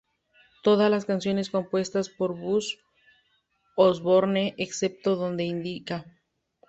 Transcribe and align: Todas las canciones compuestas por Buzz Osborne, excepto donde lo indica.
Todas 0.63 0.89
las 0.89 1.05
canciones 1.05 1.51
compuestas 1.51 2.09
por 2.09 2.35
Buzz 2.35 2.79
Osborne, 3.75 4.55
excepto 4.57 5.15
donde 5.15 5.43
lo 5.43 5.51
indica. 5.51 6.05